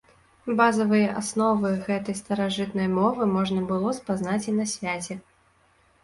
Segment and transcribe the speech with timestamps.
[0.59, 5.19] Базавыя асновы гэтай старажытнай мовы можна было спазнаць і на свяце.